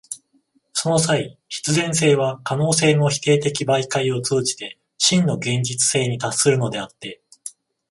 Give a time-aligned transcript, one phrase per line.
[0.73, 7.21] その際、必然性は可能性の否定的媒介を通じて真の現実性に達するのであって、